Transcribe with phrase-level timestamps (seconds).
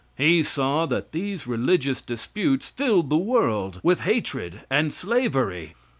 [0.17, 5.75] He saw that these religious disputes filled the world with hatred and slavery.